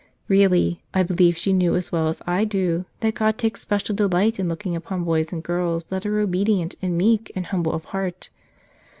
Really, 0.27 0.81
I 0.95 1.03
believe 1.03 1.37
she 1.37 1.53
knew 1.53 1.75
as 1.75 1.91
well 1.91 2.07
as 2.07 2.23
I 2.25 2.43
do 2.43 2.85
that 3.01 3.13
God 3.13 3.37
takes 3.37 3.61
special 3.61 3.95
delight 3.95 4.39
in 4.39 4.49
looking 4.49 4.75
upon 4.75 5.03
boys 5.03 5.31
and 5.31 5.43
girls 5.43 5.83
that 5.93 6.07
are 6.07 6.25
obe¬ 6.25 6.43
dient 6.43 6.73
and 6.81 6.97
meek 6.97 7.31
and 7.35 7.45
humble 7.45 7.73
of 7.73 7.85
heart. 7.85 8.31